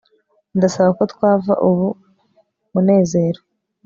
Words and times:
ndasaba 0.57 0.89
ko 0.97 1.03
twava 1.11 1.53
ubu, 1.69 1.87
munezero 2.73 3.41